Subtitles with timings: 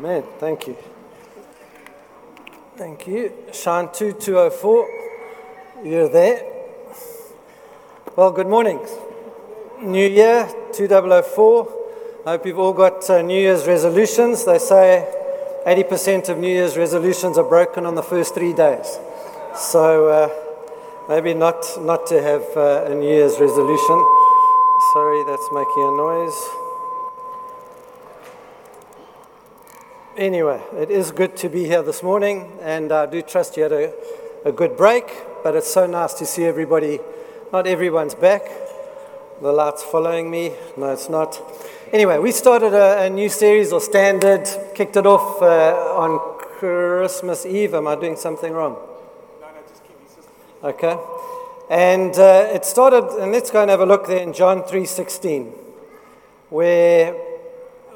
[0.00, 0.22] Amen.
[0.38, 0.76] Thank you.
[2.74, 3.34] Thank you.
[3.52, 4.88] Shine 2204.
[5.84, 6.42] You're there.
[8.16, 8.80] Well, good morning.
[9.82, 12.22] New Year 2004.
[12.24, 14.46] I hope you've all got uh, New Year's resolutions.
[14.46, 15.06] They say
[15.66, 18.98] 80% of New Year's resolutions are broken on the first three days.
[19.54, 23.98] So uh, maybe not, not to have uh, a New Year's resolution.
[24.94, 26.59] Sorry, that's making a noise.
[30.20, 33.72] Anyway, it is good to be here this morning, and I do trust you had
[33.72, 33.90] a,
[34.44, 35.06] a good break,
[35.42, 36.98] but it's so nice to see everybody.
[37.54, 38.42] Not everyone's back.
[39.40, 40.52] The light's following me.
[40.76, 41.40] No, it's not.
[41.90, 47.46] Anyway, we started a, a new series or standard, kicked it off uh, on Christmas
[47.46, 47.72] Eve.
[47.72, 48.76] Am I doing something wrong?
[49.40, 49.96] No, no, just keep.
[50.62, 50.98] Okay.
[51.70, 55.50] And uh, it started, and let's go and have a look there in John 3.16,
[56.50, 57.29] where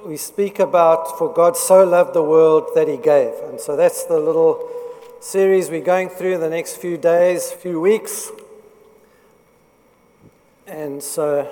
[0.04, 3.32] we speak about, for God so loved the world that he gave.
[3.48, 4.68] And so that's the little
[5.20, 8.30] series we're going through the next few days, few weeks.
[10.66, 11.50] And so,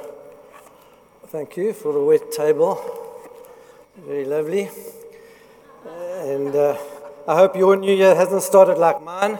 [1.28, 2.78] thank you for the wet table.
[4.06, 4.68] Very lovely.
[5.86, 6.76] And uh,
[7.26, 9.38] I hope your new year hasn't started like mine.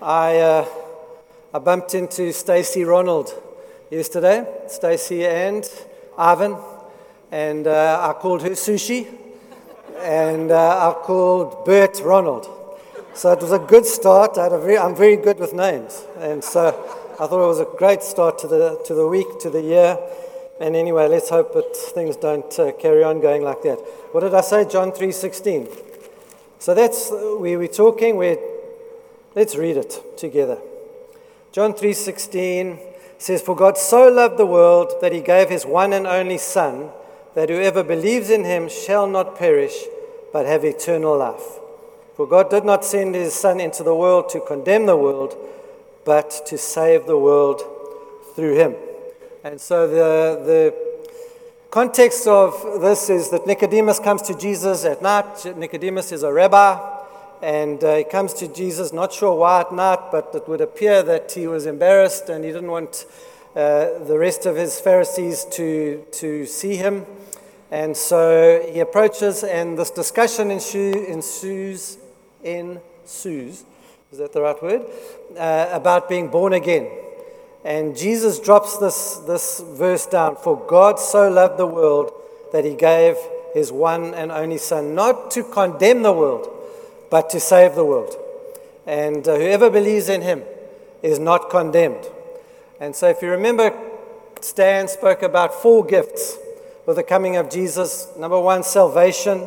[0.00, 0.66] I, uh,
[1.54, 3.40] I bumped into Stacy Ronald
[3.90, 5.68] yesterday, Stacy and
[6.18, 6.56] Ivan,
[7.32, 9.08] and uh, I called her Sushi,
[9.98, 12.46] and uh, I called Bert Ronald.
[13.14, 14.36] So it was a good start.
[14.36, 16.68] I had a very, I'm very good with names, and so
[17.14, 19.98] I thought it was a great start to the to the week, to the year.
[20.60, 23.78] And anyway, let's hope that things don't uh, carry on going like that.
[24.12, 24.66] What did I say?
[24.68, 25.68] John three sixteen.
[26.58, 27.10] So that's
[27.40, 28.18] we we're talking.
[28.18, 28.36] We
[29.34, 30.58] let's read it together.
[31.50, 32.78] John three sixteen
[33.16, 36.90] says, "For God so loved the world that He gave His one and only Son."
[37.34, 39.84] That whoever believes in him shall not perish,
[40.32, 41.58] but have eternal life.
[42.16, 45.36] For God did not send his Son into the world to condemn the world,
[46.04, 47.62] but to save the world
[48.34, 48.74] through him.
[49.44, 50.74] And so the, the
[51.70, 55.56] context of this is that Nicodemus comes to Jesus at night.
[55.56, 56.78] Nicodemus is a rabbi,
[57.40, 61.02] and uh, he comes to Jesus, not sure why at night, but it would appear
[61.02, 63.06] that he was embarrassed and he didn't want
[63.54, 67.06] the rest of his Pharisees to, to see him.
[67.70, 71.98] And so he approaches, and this discussion ensues, ensues,
[72.42, 73.64] ensues
[74.12, 74.82] is that the right word?
[75.38, 76.86] Uh, about being born again.
[77.64, 82.12] And Jesus drops this, this verse down For God so loved the world
[82.52, 83.16] that he gave
[83.54, 86.50] his one and only Son, not to condemn the world,
[87.10, 88.14] but to save the world.
[88.86, 90.42] And uh, whoever believes in him
[91.02, 92.06] is not condemned.
[92.82, 93.72] And so, if you remember,
[94.40, 96.36] Stan spoke about four gifts
[96.84, 98.08] with the coming of Jesus.
[98.18, 99.46] Number one, salvation.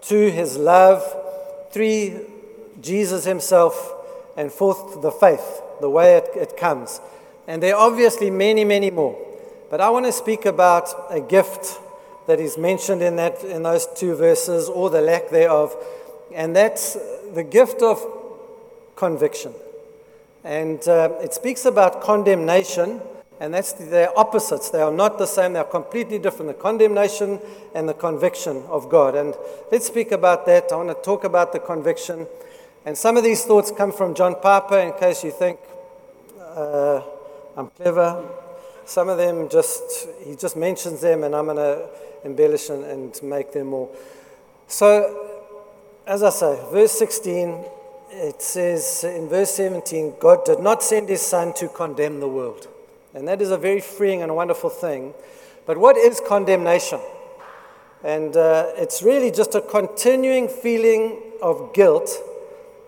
[0.00, 1.04] Two, his love.
[1.72, 2.16] Three,
[2.80, 3.92] Jesus himself.
[4.34, 7.02] And fourth, the faith, the way it, it comes.
[7.46, 9.18] And there are obviously many, many more.
[9.68, 11.78] But I want to speak about a gift
[12.26, 15.76] that is mentioned in, that, in those two verses, or the lack thereof.
[16.34, 16.96] And that's
[17.34, 18.02] the gift of
[18.96, 19.52] conviction.
[20.44, 23.00] And uh, it speaks about condemnation
[23.40, 24.68] and that's the, they're opposites.
[24.68, 25.54] They are not the same.
[25.54, 26.48] They are completely different.
[26.48, 27.40] The condemnation
[27.74, 29.14] and the conviction of God.
[29.14, 29.34] And
[29.72, 30.70] let's speak about that.
[30.70, 32.26] I want to talk about the conviction.
[32.84, 35.58] And some of these thoughts come from John Piper, in case you think
[36.38, 37.00] uh,
[37.56, 38.28] I'm clever.
[38.84, 41.88] Some of them just, he just mentions them, and I'm going to
[42.24, 43.88] embellish and, and make them more.
[44.66, 45.48] So,
[46.06, 47.64] as I say, verse 16,
[48.10, 52.68] it says in verse 17, God did not send his son to condemn the world.
[53.14, 55.14] And that is a very freeing and wonderful thing.
[55.66, 57.00] But what is condemnation?
[58.02, 62.10] And uh, it's really just a continuing feeling of guilt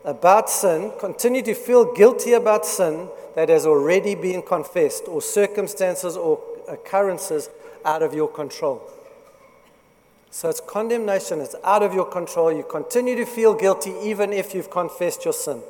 [0.05, 6.17] about sin, continue to feel guilty about sin that has already been confessed, or circumstances
[6.17, 7.51] or occurrences
[7.85, 8.83] out of your control.
[10.33, 12.51] So it's condemnation, it's out of your control.
[12.51, 15.61] You continue to feel guilty even if you've confessed your sin.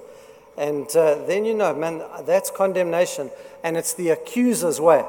[0.56, 3.32] And uh, then you know, man, that's condemnation.
[3.64, 5.04] And it's the accuser's way.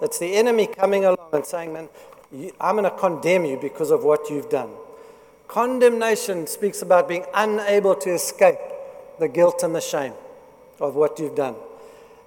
[0.00, 1.88] It's the enemy coming along and saying, man,
[2.30, 4.70] you, I'm going to condemn you because of what you've done.
[5.48, 8.58] Condemnation speaks about being unable to escape
[9.18, 10.12] the guilt and the shame
[10.78, 11.56] of what you've done.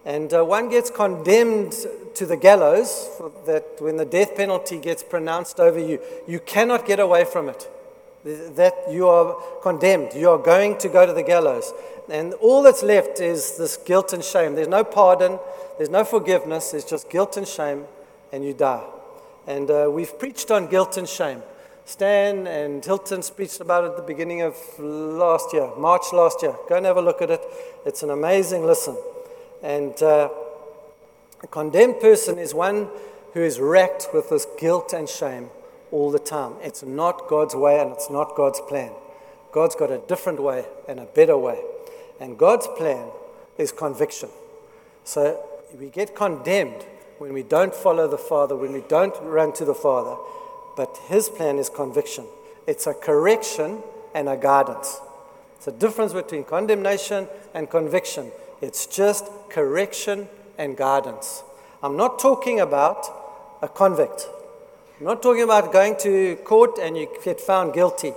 [0.06, 1.74] And uh, one gets condemned
[2.13, 3.10] to the gallows
[3.46, 7.69] that when the death penalty gets pronounced over you, you cannot get away from it
[8.25, 10.13] that you are condemned.
[10.16, 11.72] You are going to go to the gallows.
[12.10, 14.56] And all that's left is this guilt and shame.
[14.56, 15.40] There's no pardon,
[15.78, 17.86] there's no forgiveness, it's just guilt and shame,
[18.31, 18.84] and you die.
[19.48, 21.44] And uh, we've preached on guilt and shame.
[21.86, 26.56] Stan and Hilton preached about it at the beginning of last year, March last year.
[26.68, 27.42] Go and have a look at it.
[27.86, 28.98] It's an amazing listen.
[29.65, 30.29] And uh,
[31.41, 32.88] a condemned person is one
[33.33, 35.50] who is racked with this guilt and shame
[35.91, 36.53] all the time.
[36.62, 38.91] It's not God's way and it's not God's plan.
[39.51, 41.59] God's got a different way and a better way.
[42.19, 43.09] And God's plan
[43.57, 44.29] is conviction.
[45.03, 45.44] So
[45.79, 46.85] we get condemned
[47.17, 50.15] when we don't follow the Father, when we don't run to the Father.
[50.77, 52.25] But His plan is conviction.
[52.67, 53.81] It's a correction
[54.13, 55.00] and a guidance.
[55.56, 58.31] It's a difference between condemnation and conviction.
[58.65, 60.27] It's just correction
[60.57, 61.44] and guidance.
[61.83, 63.06] I'm not talking about
[63.62, 64.27] a convict.
[65.00, 68.13] I'm not talking about going to court and you get found guilty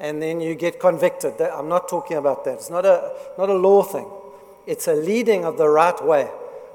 [0.00, 1.40] and then you get convicted.
[1.40, 2.54] I'm not talking about that.
[2.54, 4.08] It's not a, not a law thing.
[4.66, 6.28] It's a leading of the right way,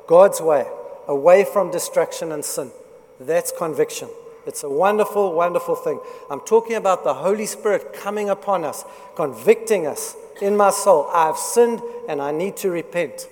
[0.07, 0.65] God's way,
[1.05, 2.71] away from destruction and sin.
[3.19, 4.07] That's conviction.
[4.47, 5.99] It's a wonderful, wonderful thing.
[6.31, 8.85] I'm talking about the Holy Spirit coming upon us,
[9.15, 11.09] convicting us in my soul.
[11.13, 13.27] I've sinned and I need to repent.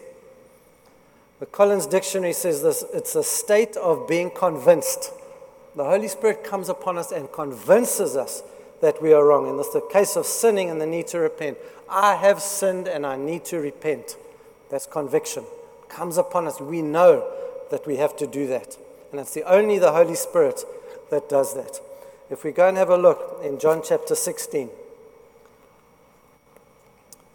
[1.39, 5.11] The Collins Dictionary says this it's a state of being convinced.
[5.75, 8.43] The Holy Spirit comes upon us and convinces us
[8.81, 9.47] that we are wrong.
[9.49, 11.57] And it's the case of sinning and the need to repent.
[11.89, 14.17] I have sinned and I need to repent.
[14.69, 15.43] That's conviction.
[15.83, 16.59] It comes upon us.
[16.59, 17.31] We know
[17.71, 18.77] that we have to do that.
[19.11, 20.63] And it's the only the Holy Spirit
[21.15, 21.79] that does that.
[22.29, 24.69] If we go and have a look in John chapter 16,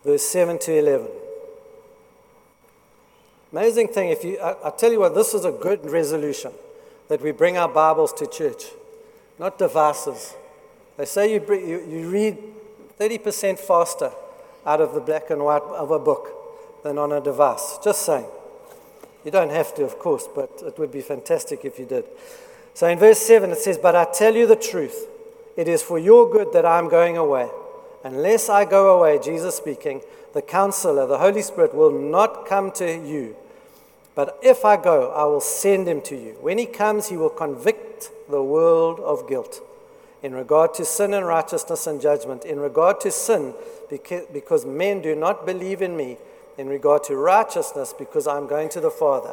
[0.05, 1.09] verse 7 to 11.
[3.53, 6.53] Amazing thing, if you, I, I tell you what, this is a good resolution
[7.09, 8.65] that we bring our Bibles to church,
[9.39, 10.35] not devices.
[10.99, 12.39] They say you, bring, you, you read
[12.99, 14.13] 30% faster
[14.67, 17.79] out of the black and white of a book than on a device.
[17.83, 18.27] Just saying.
[19.25, 22.05] You don't have to, of course, but it would be fantastic if you did.
[22.75, 25.07] So in verse 7, it says, But I tell you the truth,
[25.57, 27.49] it is for your good that I'm going away.
[28.05, 30.01] Unless I go away, Jesus speaking,
[30.33, 33.37] the counselor, the Holy Spirit, will not come to you.
[34.15, 36.37] But if I go, I will send him to you.
[36.41, 39.61] When he comes, he will convict the world of guilt
[40.23, 42.45] in regard to sin and righteousness and judgment.
[42.45, 43.55] In regard to sin,
[43.89, 46.19] because men do not believe in me.
[46.59, 49.33] In regard to righteousness, because I'm going to the Father,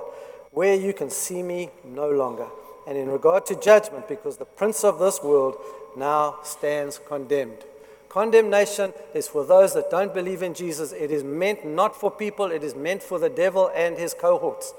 [0.52, 2.48] where you can see me no longer
[2.88, 5.58] and in regard to judgment, because the prince of this world
[5.98, 7.66] now stands condemned.
[8.08, 10.94] Condemnation is for those that don't believe in Jesus.
[10.94, 14.74] It is meant not for people, it is meant for the devil and his cohorts.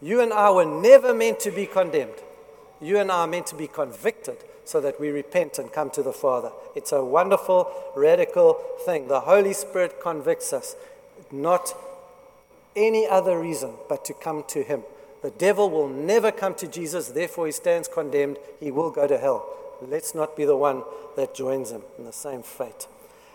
[0.00, 2.20] You and I were never meant to be condemned.
[2.80, 6.02] You and I are meant to be convicted so that we repent and come to
[6.02, 6.50] the Father.
[6.74, 9.06] It's a wonderful, radical thing.
[9.06, 10.74] The Holy Spirit convicts us,
[11.30, 11.72] not
[12.74, 14.82] any other reason but to come to Him.
[15.22, 18.38] The devil will never come to Jesus, therefore he stands condemned.
[18.60, 19.48] He will go to hell.
[19.80, 20.82] Let's not be the one
[21.16, 22.86] that joins him in the same fate.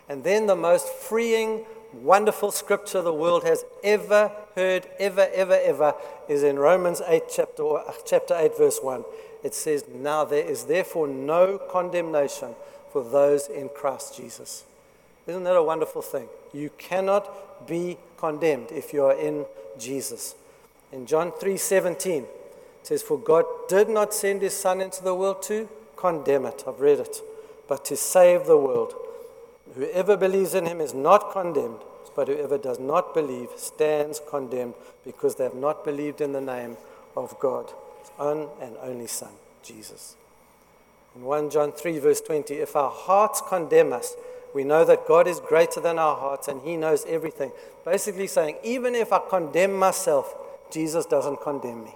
[0.09, 5.95] And then the most freeing, wonderful scripture the world has ever heard, ever, ever, ever,
[6.29, 7.63] is in Romans 8, chapter,
[8.05, 9.03] chapter 8, verse 1.
[9.43, 12.55] It says, Now there is therefore no condemnation
[12.91, 14.65] for those in Christ Jesus.
[15.25, 16.27] Isn't that a wonderful thing?
[16.53, 19.45] You cannot be condemned if you are in
[19.77, 20.35] Jesus.
[20.91, 22.27] In John 3:17 it
[22.83, 26.63] says for God did not send his son into the world to condemn it.
[26.67, 27.21] I've read it.
[27.67, 28.93] But to save the world.
[29.75, 31.81] Whoever believes in him is not condemned,
[32.15, 36.77] but whoever does not believe stands condemned because they have not believed in the name
[37.17, 40.15] of God, his own and only son, Jesus.
[41.15, 44.15] In 1 John 3 verse 20, if our hearts condemn us,
[44.53, 47.51] we know that God is greater than our hearts and he knows everything.
[47.83, 50.33] Basically saying, even if I condemn myself,
[50.71, 51.93] Jesus doesn't condemn me.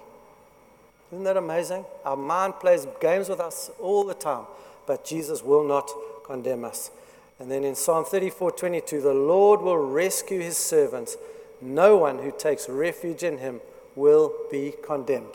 [1.12, 1.84] Isn't that amazing?
[2.04, 4.46] Our mind plays games with us all the time,
[4.86, 5.90] but Jesus will not
[6.24, 6.90] condemn us.
[7.38, 11.16] And then in Psalm 34 22, the Lord will rescue his servants.
[11.60, 13.60] No one who takes refuge in him
[13.94, 15.34] will be condemned.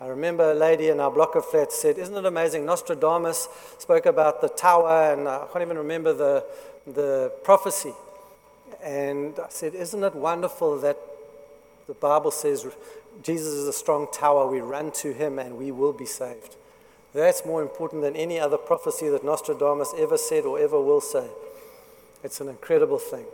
[0.00, 2.66] I remember a lady in our block of flats said, Isn't it amazing?
[2.66, 6.44] Nostradamus spoke about the tower, and I can't even remember the,
[6.86, 7.94] the prophecy.
[8.82, 10.98] And I said, Isn't it wonderful that
[11.86, 12.66] the Bible says
[13.22, 14.46] Jesus is a strong tower.
[14.46, 16.56] We run to him and we will be saved.
[17.12, 21.26] That's more important than any other prophecy that Nostradamus ever said or ever will say.
[22.22, 23.24] It's an incredible thing.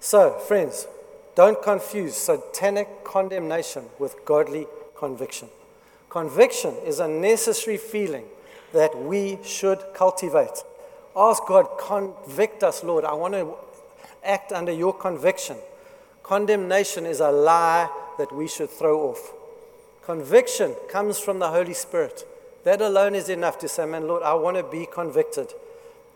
[0.00, 0.86] So, friends,
[1.34, 5.48] don't confuse satanic condemnation with godly conviction.
[6.08, 8.24] Conviction is a necessary feeling
[8.72, 10.62] that we should cultivate.
[11.16, 13.04] Ask God, convict us, Lord.
[13.04, 13.54] I want to
[14.24, 15.56] act under your conviction.
[16.22, 19.32] Condemnation is a lie that we should throw off.
[20.04, 22.26] Conviction comes from the Holy Spirit.
[22.64, 25.52] That alone is enough to say, Man, Lord, I want to be convicted.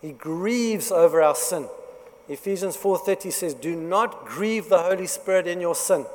[0.01, 1.69] He grieves over our sin.
[2.29, 6.07] Ephesians 4:30 says, "Do not grieve the Holy Spirit in your sin."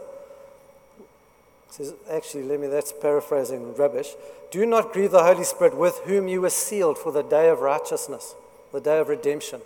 [1.72, 4.16] It says, actually, let me, that's paraphrasing rubbish.
[4.52, 7.62] Do not grieve the Holy Spirit with whom you were sealed for the day of
[7.62, 8.36] righteousness,
[8.74, 9.62] the day of redemption.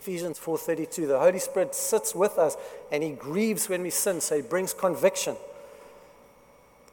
[0.00, 1.06] Ephesians 4:32.
[1.06, 2.56] The Holy Spirit sits with us
[2.90, 5.36] and he grieves when we sin, so he brings conviction.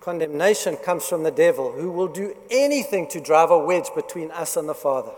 [0.01, 4.57] Condemnation comes from the devil, who will do anything to drive a wedge between us
[4.57, 5.13] and the Father.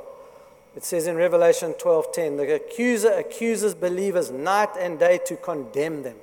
[0.76, 6.20] It says in Revelation 12:10, the accuser accuses believers night and day to condemn them.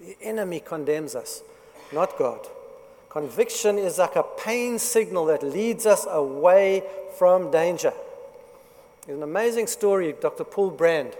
[0.00, 1.42] The enemy condemns us,
[1.92, 2.48] not God.
[3.10, 6.82] Conviction is like a pain signal that leads us away
[7.18, 7.92] from danger.
[9.04, 10.44] There's an amazing story, Dr.
[10.44, 11.16] Paul Brand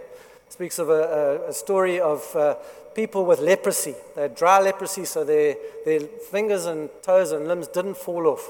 [0.49, 2.55] speaks of a, a, a story of uh,
[2.95, 3.97] people with leprosy.
[4.15, 8.49] They had dry leprosy, so their, their fingers and toes and limbs didn't fall off.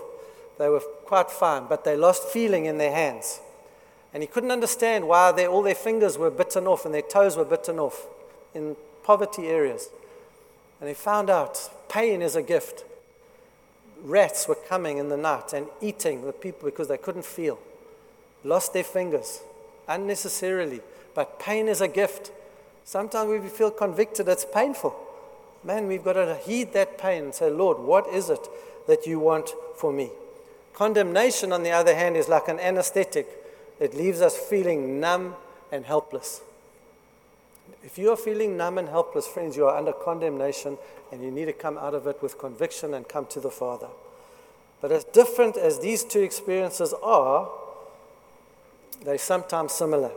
[0.59, 3.41] They were quite fine, but they lost feeling in their hands.
[4.13, 7.35] And he couldn't understand why they, all their fingers were bitten off and their toes
[7.35, 8.07] were bitten off
[8.53, 9.89] in poverty areas.
[10.79, 12.85] And he found out pain is a gift.
[14.03, 17.59] Rats were coming in the night and eating the people because they couldn't feel.
[18.45, 19.43] Lost their fingers
[19.89, 20.81] unnecessarily.
[21.15, 22.33] But pain is a gift.
[22.85, 24.97] Sometimes we feel convicted, it's painful.
[25.65, 28.49] Man, we've got to heed that pain and say, Lord, what is it
[28.89, 30.11] that you want for me?
[30.75, 33.29] Condemnation, on the other hand, is like an anesthetic,
[33.79, 35.37] it leaves us feeling numb
[35.71, 36.41] and helpless.
[37.85, 40.79] If you are feeling numb and helpless, friends, you are under condemnation
[41.11, 43.89] and you need to come out of it with conviction and come to the Father.
[44.81, 47.51] But as different as these two experiences are,
[49.05, 50.11] they're sometimes similar.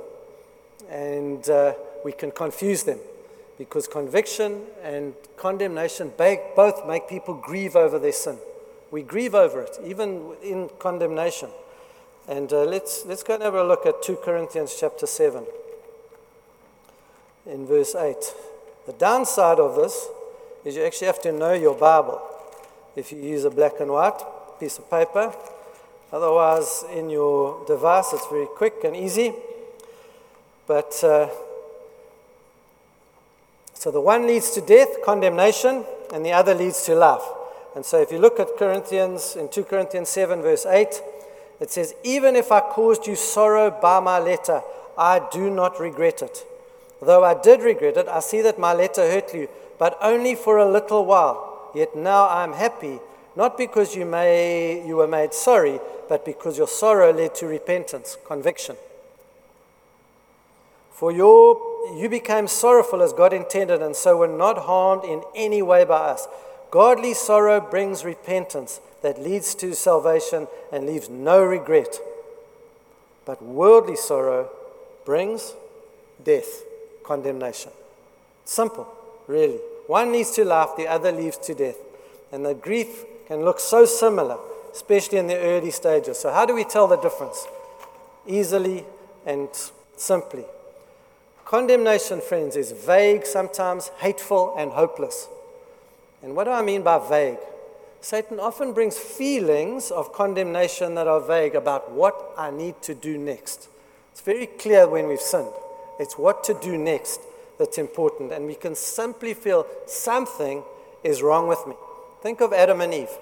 [0.90, 1.74] And uh,
[2.04, 3.00] we can confuse them
[3.58, 8.38] because conviction and condemnation both make people grieve over their sin.
[8.92, 11.50] We grieve over it, even in condemnation.
[12.28, 15.46] And uh, let's, let's go and have a look at 2 Corinthians chapter 7
[17.46, 18.16] in verse 8.
[18.86, 20.08] The downside of this
[20.64, 22.22] is you actually have to know your Bible
[22.96, 24.20] if you use a black and white
[24.60, 25.34] piece of paper.
[26.12, 29.34] Otherwise, in your device, it's very quick and easy.
[30.68, 31.30] But uh,
[33.74, 37.22] so the one leads to death, condemnation, and the other leads to life.
[37.76, 41.02] And so if you look at Corinthians, in 2 Corinthians 7, verse 8,
[41.60, 44.62] it says, Even if I caused you sorrow by my letter,
[44.98, 46.46] I do not regret it.
[47.02, 50.58] Though I did regret it, I see that my letter hurt you, but only for
[50.58, 51.70] a little while.
[51.76, 53.00] Yet now I am happy,
[53.36, 58.18] not because you, may, you were made sorry, but because your sorrow led to repentance,
[58.26, 58.76] conviction.
[60.92, 61.60] For your,
[61.98, 65.98] you became sorrowful as God intended, and so were not harmed in any way by
[66.12, 66.28] us.
[66.72, 72.00] Godly sorrow brings repentance that leads to salvation and leaves no regret.
[73.26, 74.50] But worldly sorrow
[75.04, 75.54] brings
[76.24, 76.64] death,
[77.04, 77.72] condemnation.
[78.46, 78.88] Simple,
[79.28, 79.60] really.
[79.88, 81.78] One leads to life, the other leads to death.
[82.32, 84.38] And the grief can look so similar,
[84.76, 86.20] especially in the early stages.
[86.20, 87.48] So, how do we tell the difference?
[88.28, 88.86] Easily
[89.26, 89.48] and
[89.96, 90.44] simply.
[91.46, 95.30] Condemnation, friends, is vague, sometimes hateful, and hopeless.
[96.22, 97.38] And what do I mean by vague?
[98.02, 103.18] Satan often brings feelings of condemnation that are vague about what I need to do
[103.18, 103.70] next.
[104.12, 105.54] It's very clear when we've sinned.
[106.00, 107.22] It's what to do next
[107.58, 108.34] that's important.
[108.34, 110.64] And we can simply feel something
[111.04, 111.76] is wrong with me.
[112.22, 113.18] Think of Adam and Eve.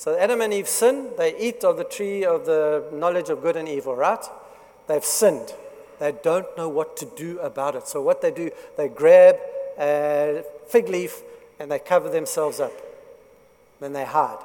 [0.00, 3.54] So, Adam and Eve sin, they eat of the tree of the knowledge of good
[3.54, 4.24] and evil, right?
[4.86, 5.52] They've sinned.
[5.98, 7.86] They don't know what to do about it.
[7.86, 9.36] So, what they do, they grab
[9.78, 11.20] a fig leaf
[11.58, 12.72] and they cover themselves up.
[13.78, 14.38] Then they hide.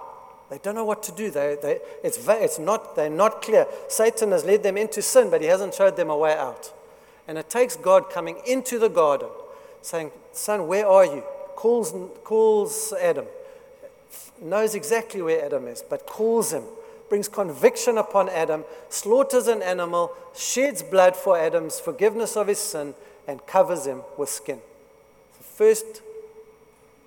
[0.49, 1.31] They don't know what to do.
[1.31, 3.65] They, they, it's, it's not, they're not clear.
[3.87, 6.73] Satan has led them into sin, but he hasn't showed them a way out.
[7.29, 9.29] And it takes God coming into the garden,
[9.81, 11.23] saying, Son, where are you?
[11.55, 11.93] Calls,
[12.25, 13.27] calls Adam,
[14.41, 16.63] knows exactly where Adam is, but calls him
[17.09, 22.93] brings conviction upon Adam, slaughters an animal, sheds blood for Adam's forgiveness of his sin,
[23.27, 24.59] and covers him with skin.
[25.37, 26.01] The first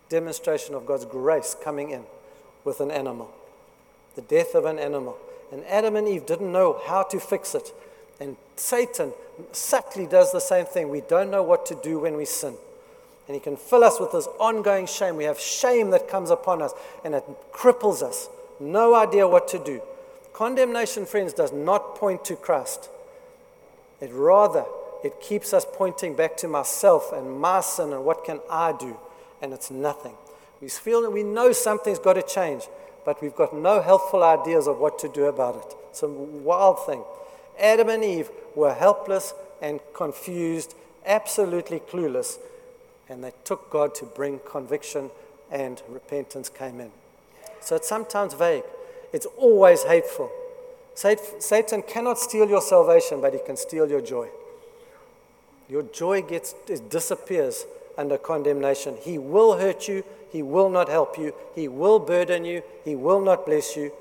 [0.09, 2.05] demonstration of God's grace coming in
[2.65, 3.31] with an animal,
[4.15, 5.17] the death of an animal.
[5.53, 7.73] And Adam and Eve didn't know how to fix it.
[8.21, 9.13] And Satan
[9.53, 10.89] subtly does the same thing.
[10.89, 12.55] We don't know what to do when we sin.
[13.29, 15.17] And he can fill us with this ongoing shame.
[15.17, 16.73] We have shame that comes upon us
[17.05, 18.29] and it cripples us
[18.61, 19.81] no idea what to do.
[20.33, 22.89] Condemnation, friends, does not point to Christ.
[24.01, 24.65] It rather,
[25.05, 28.97] it keeps us pointing back to myself and my sin and what can I do?
[29.43, 30.15] And it's nothing.
[30.61, 32.67] We feel that we know something's got to change,
[33.05, 35.77] but we've got no helpful ideas of what to do about it.
[35.91, 37.03] It's a wild thing.
[37.59, 40.75] Adam and Eve were helpless and confused,
[41.07, 42.39] absolutely clueless,
[43.09, 45.11] and they took God to bring conviction
[45.51, 46.91] and repentance came in.
[47.61, 48.65] So it's sometimes vague,
[49.13, 50.31] it's always hateful.
[50.95, 54.29] Satan cannot steal your salvation, but he can steal your joy.
[55.69, 56.55] Your joy gets,
[56.91, 58.97] disappears under condemnation.
[59.01, 60.03] He will hurt you.
[60.31, 61.35] He will not help you.
[61.55, 62.63] He will burden you.
[62.85, 63.93] He will not bless you.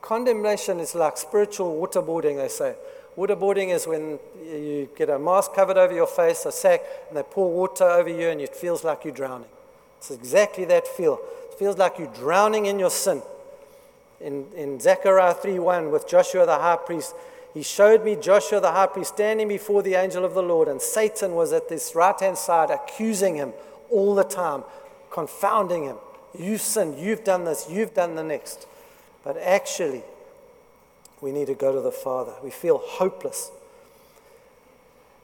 [0.00, 2.76] Condemnation is like spiritual waterboarding, they say.
[3.18, 7.24] Waterboarding is when you get a mask covered over your face, a sack, and they
[7.24, 9.48] pour water over you, and it feels like you're drowning.
[9.96, 11.18] It's exactly that feel.
[11.50, 13.20] It feels like you're drowning in your sin.
[14.20, 17.12] In, in Zechariah 3:1 with Joshua the high priest,
[17.54, 20.80] he showed me Joshua the high priest standing before the angel of the Lord, and
[20.80, 23.52] Satan was at this right hand side accusing him
[23.90, 24.62] all the time,
[25.10, 25.96] confounding him.
[26.38, 28.68] You've sinned, you've done this, you've done the next.
[29.24, 30.04] But actually,
[31.20, 32.32] we need to go to the Father.
[32.42, 33.50] We feel hopeless.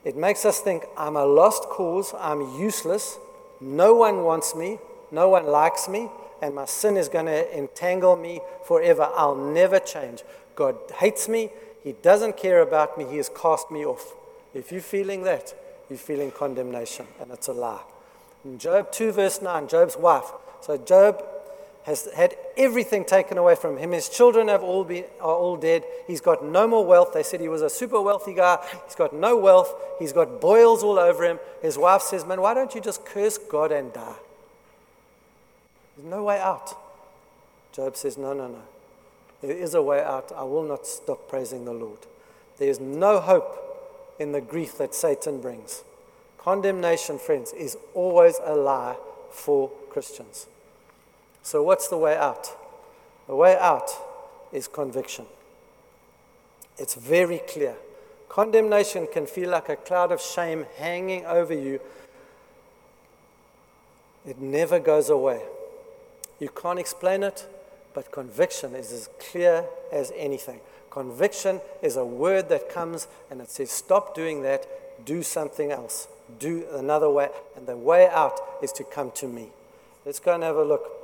[0.04, 3.18] It makes us think, I'm a lost cause, I'm useless,
[3.60, 4.78] no one wants me,
[5.10, 6.10] no one likes me,
[6.42, 9.08] and my sin is going to entangle me forever.
[9.14, 10.22] I'll never change.
[10.56, 11.50] God hates me,
[11.82, 14.14] He doesn't care about me, He has cast me off.
[14.52, 15.54] If you're feeling that,
[15.88, 17.82] you're feeling condemnation, and it's a lie.
[18.44, 20.30] In Job 2, verse 9, Job's wife.
[20.60, 21.24] So Job
[21.84, 23.92] has had everything taken away from him.
[23.92, 25.84] His children have all been, are all dead.
[26.06, 27.12] He's got no more wealth.
[27.12, 28.58] They said he was a super wealthy guy.
[28.86, 29.74] He's got no wealth.
[29.98, 31.38] He's got boils all over him.
[31.60, 34.16] His wife says, Man, why don't you just curse God and die?
[35.96, 36.74] There's no way out.
[37.72, 38.62] Job says, No, no, no.
[39.42, 40.32] There is a way out.
[40.34, 41.98] I will not stop praising the Lord.
[42.58, 45.82] There is no hope in the grief that Satan brings.
[46.38, 48.96] Condemnation, friends, is always a lie
[49.30, 50.46] for Christians.
[51.44, 52.48] So, what's the way out?
[53.26, 53.90] The way out
[54.50, 55.26] is conviction.
[56.78, 57.76] It's very clear.
[58.30, 61.80] Condemnation can feel like a cloud of shame hanging over you.
[64.26, 65.42] It never goes away.
[66.40, 67.46] You can't explain it,
[67.92, 70.60] but conviction is as clear as anything.
[70.90, 76.08] Conviction is a word that comes and it says, Stop doing that, do something else,
[76.38, 77.28] do another way.
[77.54, 79.50] And the way out is to come to me.
[80.06, 81.03] Let's go and have a look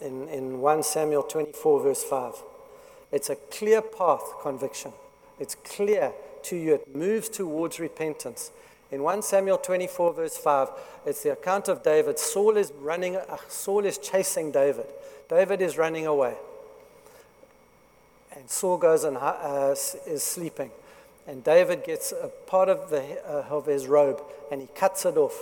[0.00, 2.34] in, in 1 Samuel 24, verse 5.
[3.12, 4.92] It's a clear path, conviction.
[5.38, 6.12] It's clear
[6.44, 8.50] to you, it moves towards repentance.
[8.90, 10.68] In 1 Samuel 24, verse 5,
[11.06, 12.18] it's the account of David.
[12.18, 14.86] Saul is running, uh, Saul is chasing David.
[15.28, 16.34] David is running away.
[18.34, 19.74] And Saul goes and uh,
[20.06, 20.70] is sleeping.
[21.26, 25.16] And David gets a part of, the, uh, of his robe and he cuts it
[25.16, 25.38] off.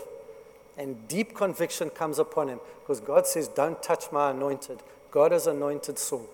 [0.76, 4.80] And deep conviction comes upon him because God says, Don't touch my anointed.
[5.10, 6.28] God has anointed Saul.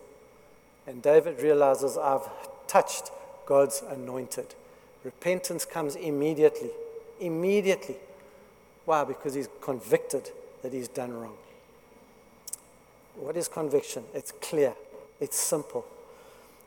[0.87, 2.28] And David realizes, I've
[2.66, 3.11] touched
[3.46, 4.55] God's anointed.
[5.05, 6.70] Repentance comes immediately.
[7.20, 7.96] Immediately.
[8.85, 9.05] Why?
[9.05, 10.31] Because he's convicted
[10.62, 11.37] that he's done wrong.
[13.14, 14.05] What is conviction?
[14.14, 14.74] It's clear,
[15.20, 15.85] it's simple,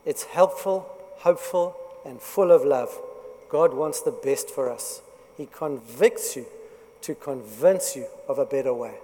[0.06, 2.98] it's helpful, hopeful, and full of love.
[3.50, 5.02] God wants the best for us.
[5.38, 6.46] He convicts you
[7.06, 8.96] to convince you of a better way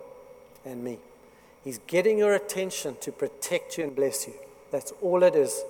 [0.65, 0.97] and me.
[1.63, 4.33] He's getting your attention to protect you and bless you.
[4.71, 5.63] That's all it is.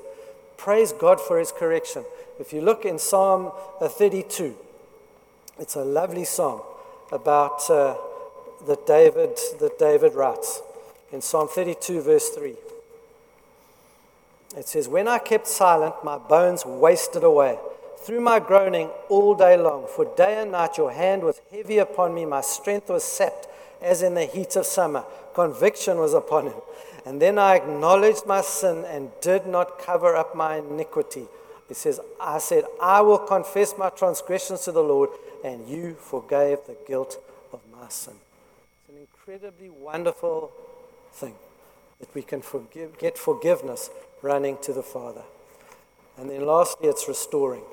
[0.55, 2.05] Praise God for his correction.
[2.39, 4.55] If you look in Psalm uh, 32,
[5.59, 6.61] it's a lovely psalm
[7.11, 7.97] about uh,
[8.65, 10.61] that David that David writes
[11.11, 12.55] in Psalm 32 verse 3.
[14.55, 17.57] It says, "When I kept silent, my bones wasted away
[18.03, 19.87] through my groaning all day long.
[19.87, 23.47] For day and night your hand was heavy upon me, my strength was sapped
[23.81, 25.03] as in the heat of summer.
[25.33, 26.61] Conviction was upon him.
[27.05, 31.25] And then I acknowledged my sin and did not cover up my iniquity.
[31.69, 35.09] It says, I said, I will confess my transgressions to the Lord,
[35.43, 37.17] and you forgave the guilt
[37.53, 38.13] of my sin.
[38.81, 40.51] It's an incredibly wonderful
[41.13, 41.35] thing
[41.99, 43.89] that we can forgive, get forgiveness
[44.21, 45.23] running to the Father.
[46.17, 47.63] And then lastly, it's restoring.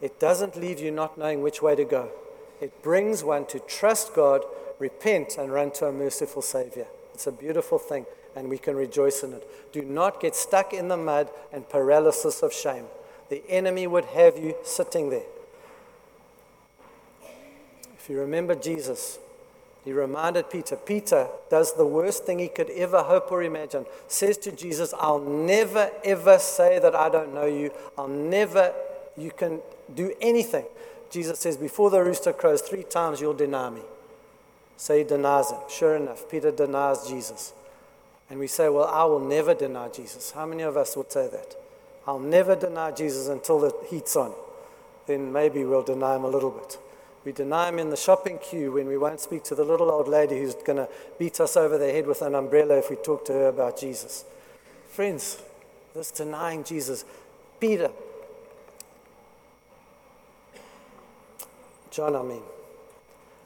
[0.00, 2.10] It doesn't leave you not knowing which way to go.
[2.60, 4.44] It brings one to trust God,
[4.78, 6.86] repent, and run to a merciful Savior.
[7.14, 9.72] It's a beautiful thing, and we can rejoice in it.
[9.72, 12.86] Do not get stuck in the mud and paralysis of shame.
[13.28, 15.26] The enemy would have you sitting there.
[17.98, 19.18] If you remember Jesus,
[19.84, 23.86] he reminded Peter, Peter does the worst thing he could ever hope or imagine.
[24.08, 27.70] Says to Jesus, I'll never ever say that I don't know you.
[27.96, 28.74] I'll never,
[29.22, 29.60] you can
[29.94, 30.64] do anything.
[31.10, 33.82] Jesus says, Before the rooster crows three times, you'll deny me.
[34.76, 35.58] So he denies him.
[35.68, 37.52] Sure enough, Peter denies Jesus.
[38.30, 40.30] And we say, Well, I will never deny Jesus.
[40.30, 41.56] How many of us would say that?
[42.06, 44.32] I'll never deny Jesus until the heat's on.
[45.06, 46.78] Then maybe we'll deny him a little bit.
[47.24, 50.08] We deny him in the shopping queue when we won't speak to the little old
[50.08, 53.26] lady who's going to beat us over the head with an umbrella if we talk
[53.26, 54.24] to her about Jesus.
[54.88, 55.42] Friends,
[55.94, 57.04] this denying Jesus,
[57.60, 57.90] Peter,
[61.90, 62.42] John, I mean,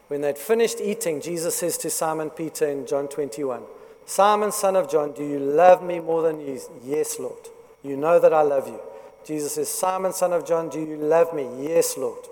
[0.08, 3.62] when they'd finished eating, Jesus says to Simon Peter in John 21,
[4.06, 6.60] Simon, son of John, do you love me more than you?
[6.84, 7.48] Yes, Lord.
[7.82, 8.80] You know that I love you.
[9.24, 11.48] Jesus says, Simon, son of John, do you love me?
[11.66, 12.26] Yes, Lord.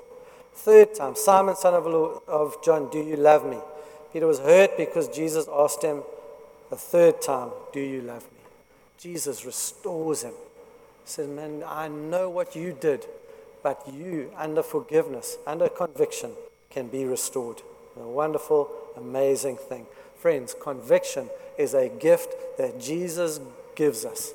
[0.55, 1.87] Third time, Simon, son of,
[2.29, 3.59] of John, do you love me?
[4.12, 6.03] Peter was hurt because Jesus asked him
[6.68, 8.38] the third time, Do you love me?
[8.98, 10.33] Jesus restores him.
[10.33, 13.07] He says, Man, I know what you did,
[13.62, 16.33] but you, under forgiveness, under conviction,
[16.70, 17.62] can be restored.
[17.96, 19.87] A wonderful, amazing thing.
[20.16, 23.40] Friends, conviction is a gift that Jesus
[23.75, 24.33] gives us.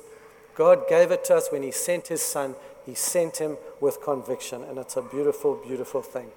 [0.54, 2.54] God gave it to us when He sent His Son.
[2.86, 6.28] He sent Him with conviction, and it's a beautiful, beautiful thing.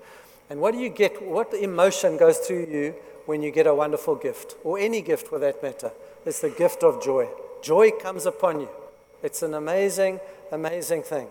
[0.49, 1.21] And what do you get?
[1.21, 5.39] What emotion goes through you when you get a wonderful gift, or any gift for
[5.39, 5.91] that matter?
[6.25, 7.27] It's the gift of joy.
[7.61, 8.69] Joy comes upon you.
[9.23, 10.19] It's an amazing,
[10.51, 11.27] amazing thing.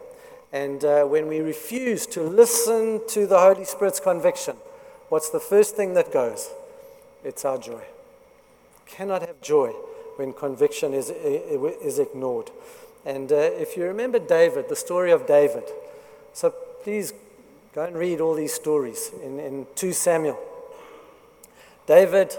[0.52, 4.56] And uh, when we refuse to listen to the Holy Spirit's conviction,
[5.08, 6.50] what's the first thing that goes?
[7.22, 7.82] It's our joy.
[8.86, 9.68] Cannot have joy
[10.16, 12.50] when conviction is, is ignored.
[13.06, 15.64] And uh, if you remember David, the story of David,
[16.32, 16.50] so
[16.82, 17.12] please
[17.72, 20.38] go and read all these stories in, in 2 Samuel.
[21.86, 22.36] David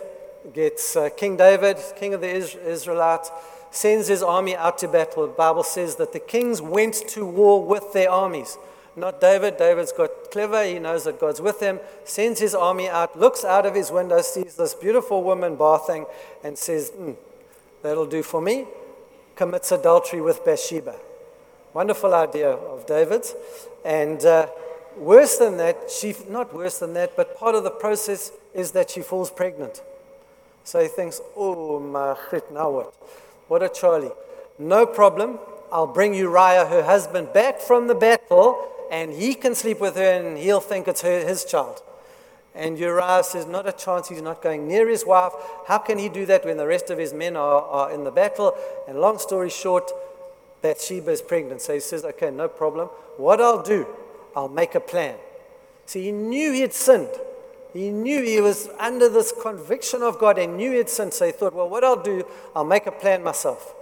[0.53, 3.31] gets, uh, King David, king of the Israelites,
[3.71, 5.27] sends his army out to battle.
[5.27, 8.57] The Bible says that the kings went to war with their armies.
[8.95, 9.57] Not David.
[9.57, 10.65] David's got clever.
[10.65, 11.79] He knows that God's with him.
[12.03, 16.05] Sends his army out, looks out of his window, sees this beautiful woman bathing,
[16.43, 17.15] and says, mm,
[17.81, 18.65] That'll do for me.
[19.35, 20.95] Commits adultery with Bathsheba.
[21.73, 23.33] Wonderful idea of David's.
[23.83, 24.47] And uh,
[24.97, 28.91] worse than that, she, not worse than that, but part of the process is that
[28.91, 29.81] she falls pregnant.
[30.63, 32.15] So he thinks, oh, my
[32.53, 32.93] now what?
[33.51, 34.13] What a Charlie.
[34.57, 35.37] No problem.
[35.73, 40.09] I'll bring Uriah, her husband, back from the battle, and he can sleep with her,
[40.21, 41.83] and he'll think it's her, his child.
[42.55, 45.33] And Uriah says, Not a chance, he's not going near his wife.
[45.67, 48.09] How can he do that when the rest of his men are, are in the
[48.11, 48.55] battle?
[48.87, 49.91] And long story short,
[50.61, 51.59] Bathsheba is pregnant.
[51.59, 52.87] So he says, Okay, no problem.
[53.17, 53.85] What I'll do,
[54.33, 55.17] I'll make a plan.
[55.87, 57.09] See, he knew he had sinned.
[57.73, 61.13] He knew he was under this conviction of God and knew had sinned.
[61.13, 62.23] So he thought, well, what I'll do,
[62.55, 63.75] I'll make a plan myself.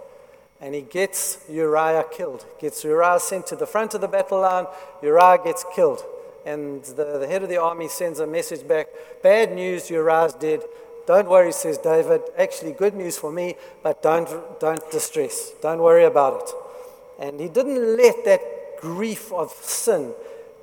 [0.60, 2.44] And he gets Uriah killed.
[2.60, 4.66] Gets Uriah sent to the front of the battle line.
[5.02, 6.04] Uriah gets killed.
[6.46, 8.88] And the, the head of the army sends a message back
[9.22, 10.62] Bad news, Uriah's dead.
[11.06, 12.22] Don't worry, says David.
[12.38, 14.28] Actually, good news for me, but don't,
[14.60, 15.52] don't distress.
[15.60, 16.54] Don't worry about it.
[17.18, 20.14] And he didn't let that grief of sin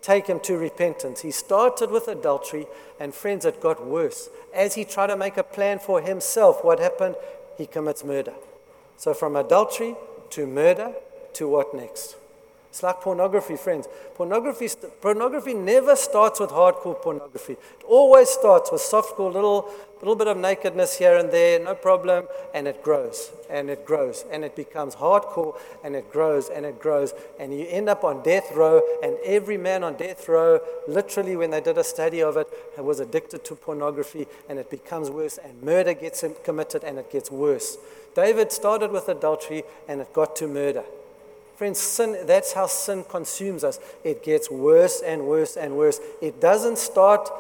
[0.02, 1.22] take him to repentance.
[1.22, 2.68] He started with adultery,
[3.00, 4.30] and friends, it got worse.
[4.54, 7.16] As he tried to make a plan for himself, what happened?
[7.58, 8.34] He commits murder.
[8.98, 9.96] So, from adultery
[10.32, 10.94] to murder
[11.34, 12.16] to what next?
[12.70, 13.88] It's like pornography, friends.
[14.16, 14.70] Pornography,
[15.02, 17.54] pornography never starts with hardcore pornography.
[17.54, 22.28] It always starts with softcore, little, little bit of nakedness here and there, no problem,
[22.54, 26.80] and it grows, and it grows, and it becomes hardcore, and it grows, and it
[26.80, 31.36] grows, and you end up on death row, and every man on death row, literally,
[31.36, 35.40] when they did a study of it, was addicted to pornography, and it becomes worse,
[35.40, 37.78] and murder gets committed, and it gets worse.
[38.14, 40.84] David started with adultery, and it got to murder.
[41.58, 43.80] Friends, sin, that's how sin consumes us.
[44.04, 46.00] It gets worse and worse and worse.
[46.22, 47.32] It doesn't start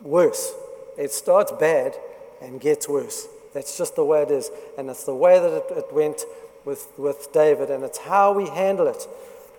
[0.00, 0.54] worse,
[0.96, 1.96] it starts bad
[2.40, 3.26] and gets worse.
[3.52, 4.52] That's just the way it is.
[4.78, 6.22] And it's the way that it, it went
[6.64, 7.70] with, with David.
[7.70, 9.08] And it's how we handle it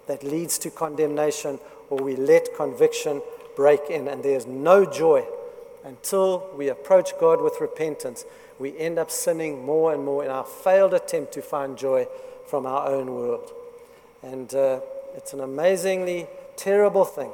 [0.07, 1.59] that leads to condemnation
[1.89, 3.21] or we let conviction
[3.57, 4.07] break in.
[4.07, 5.25] And there's no joy
[5.83, 8.23] until we approach God with repentance.
[8.57, 12.07] We end up sinning more and more in our failed attempt to find joy
[12.47, 13.51] from our own world.
[14.25, 14.79] And uh,
[15.15, 16.25] it's an amazingly
[16.57, 17.29] terrible thing.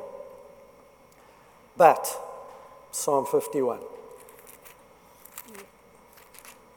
[1.77, 2.05] But,
[2.91, 3.79] Psalm 51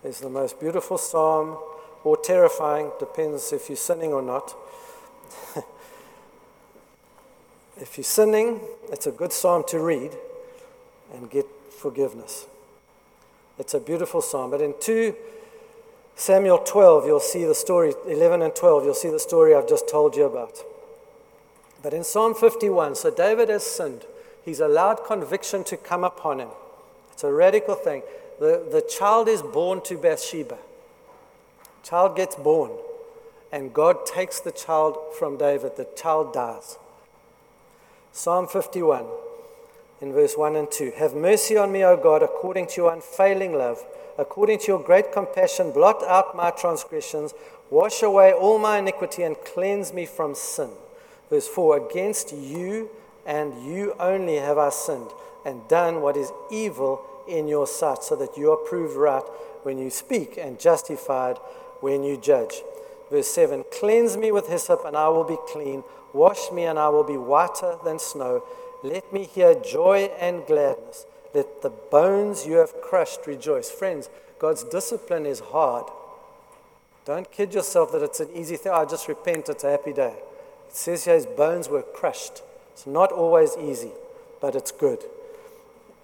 [0.05, 1.59] is the most beautiful psalm,
[2.05, 4.55] or terrifying, depends if you're sinning or not.
[7.81, 8.61] if you're sinning,
[8.93, 10.13] it's a good psalm to read
[11.13, 11.47] and get
[11.77, 12.47] forgiveness.
[13.59, 14.53] It's a beautiful psalm.
[14.53, 15.17] But in 2
[16.17, 19.89] Samuel 12, you'll see the story, 11 and 12, you'll see the story I've just
[19.89, 20.59] told you about.
[21.83, 24.05] But in Psalm 51, so David has sinned.
[24.45, 26.51] He's allowed conviction to come upon him.
[27.13, 28.03] It's a radical thing.
[28.39, 30.59] The, the child is born to Bathsheba.
[31.83, 32.71] Child gets born,
[33.53, 35.77] and God takes the child from David.
[35.77, 36.79] The child dies.
[38.13, 39.05] Psalm 51,
[40.05, 43.55] in verse 1 and 2 Have mercy on me, O God, according to your unfailing
[43.55, 43.83] love.
[44.19, 47.33] According to your great compassion, blot out my transgressions,
[47.71, 50.71] wash away all my iniquity, and cleanse me from sin.
[51.31, 52.91] Verse 4 Against you
[53.27, 55.11] and you only have I sinned
[55.47, 59.25] and done what is evil in your sight, so that you are proved right
[59.63, 61.39] when you speak and justified
[61.81, 62.63] when you judge.
[63.11, 65.83] Verse 7 Cleanse me with hyssop, and I will be clean.
[66.13, 68.45] Wash me, and I will be whiter than snow.
[68.85, 71.07] Let me hear joy and gladness.
[71.33, 73.71] Let the bones you have crushed rejoice.
[73.71, 75.87] Friends, God's discipline is hard.
[77.07, 78.73] Don't kid yourself that it's an easy thing.
[78.73, 80.15] I just repent, it's a happy day.
[80.69, 82.43] It says here his bones were crushed.
[82.73, 83.93] It's not always easy,
[84.43, 85.03] but it's good.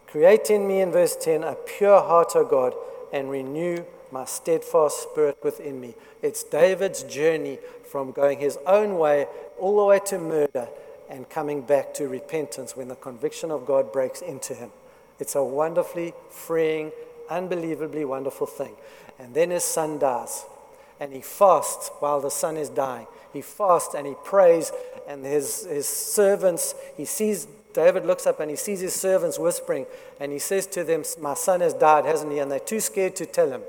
[0.07, 2.73] Create in me, in verse 10, a pure heart, O God,
[3.13, 5.95] and renew my steadfast spirit within me.
[6.23, 9.27] It's David's journey from going his own way
[9.59, 10.69] all the way to murder
[11.11, 14.71] and coming back to repentance when the conviction of God breaks into him.
[15.19, 16.93] It's a wonderfully freeing,
[17.29, 18.75] unbelievably wonderful thing.
[19.19, 20.47] And then his son dies,
[20.99, 23.07] and he fasts while the son is dying.
[23.33, 24.73] He fasts and he prays,
[25.07, 29.87] and his, his servants, he sees David looks up and he sees his servants whispering,
[30.19, 32.39] and he says to them, My son has died, hasn't he?
[32.39, 33.63] And they're too scared to tell him.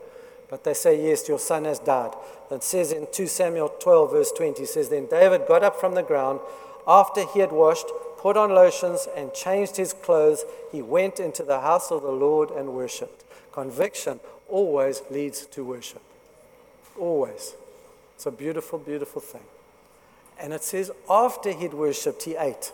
[0.49, 2.13] But they say, Yes, your son has died.
[2.49, 6.03] It says in 2 Samuel 12, verse 20, says, Then David got up from the
[6.03, 6.39] ground
[6.87, 10.43] after he had washed, put on lotions, and changed his clothes.
[10.71, 13.23] He went into the house of the Lord and worshipped.
[13.51, 16.01] Conviction always leads to worship.
[16.99, 17.55] Always.
[18.15, 19.43] It's a beautiful, beautiful thing.
[20.39, 22.71] And it says, after he'd worshipped, he ate.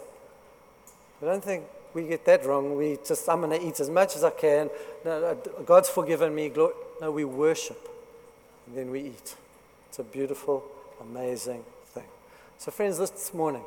[1.22, 2.76] I don't think we get that wrong.
[2.76, 4.70] We just, I'm going to eat as much as I can.
[5.04, 6.52] No, God's forgiven me.
[7.02, 7.88] No, we worship
[8.67, 9.36] and then we eat.
[9.89, 10.63] It's a beautiful,
[11.02, 12.04] amazing thing.
[12.58, 13.63] So, friends, this morning,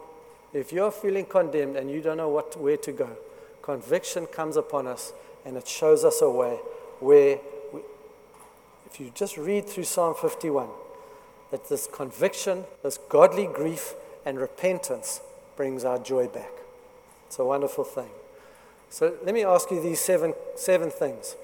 [0.53, 3.11] if you're feeling condemned and you don't know what, where to go,
[3.63, 5.13] conviction comes upon us
[5.45, 6.59] and it shows us a way
[6.99, 7.39] where,
[7.73, 7.81] we,
[8.87, 10.69] if you just read through Psalm 51,
[11.51, 15.21] that this conviction, this godly grief and repentance
[15.57, 16.51] brings our joy back.
[17.27, 18.11] It's a wonderful thing.
[18.89, 21.37] So let me ask you these seven, seven things.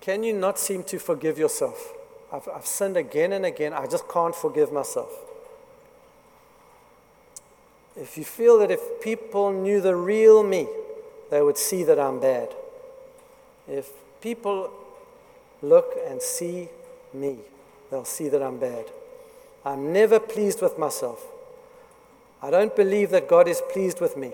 [0.00, 1.92] Can you not seem to forgive yourself?
[2.32, 3.72] I've, I've sinned again and again.
[3.72, 5.10] I just can't forgive myself.
[7.96, 10.68] If you feel that if people knew the real me,
[11.30, 12.54] they would see that I'm bad.
[13.66, 14.70] If people
[15.62, 16.68] look and see
[17.14, 17.38] me,
[17.90, 18.86] they'll see that I'm bad.
[19.64, 21.24] I'm never pleased with myself.
[22.42, 24.32] I don't believe that God is pleased with me.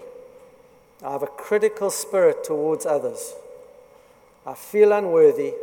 [1.05, 3.35] I have a critical spirit towards others.
[4.45, 5.55] I feel unworthy.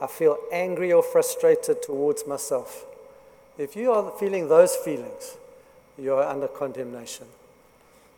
[0.00, 2.84] I feel angry or frustrated towards myself.
[3.56, 5.36] If you are feeling those feelings,
[5.96, 7.26] you are under condemnation.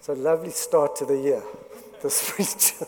[0.09, 1.43] It's a lovely start to the year,
[2.01, 2.87] this preacher.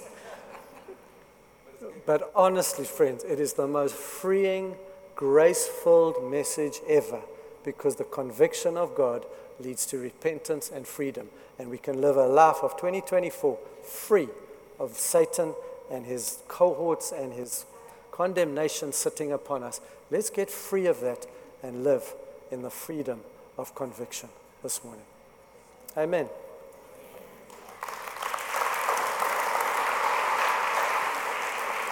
[2.07, 4.76] but honestly, friends, it is the most freeing,
[5.16, 7.20] grace filled message ever
[7.64, 9.26] because the conviction of God
[9.59, 11.26] leads to repentance and freedom.
[11.59, 14.28] And we can live a life of 2024 free
[14.78, 15.57] of Satan
[15.90, 17.66] and his cohorts and his
[18.12, 19.81] condemnation sitting upon us.
[20.12, 21.26] Let's get free of that
[21.64, 22.14] and live
[22.52, 23.22] in the freedom
[23.57, 24.28] of conviction
[24.62, 25.07] this morning.
[25.96, 26.28] Amen.